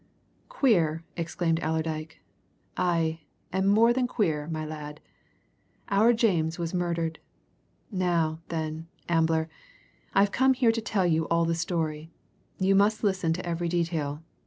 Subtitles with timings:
[0.49, 2.21] "Queer!" exclaimed Allerdyke.
[2.75, 3.19] "Aye,
[3.53, 4.99] and more than queer, my lad.
[5.89, 7.19] Our James was murdered!
[7.91, 9.47] Now, then, Ambler,
[10.15, 12.09] I've come here to tell you all the story
[12.57, 14.23] you must listen to every detail.